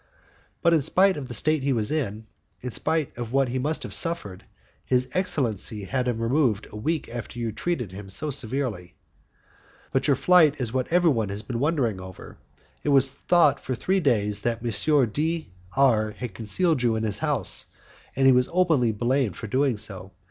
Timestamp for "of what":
3.19-3.49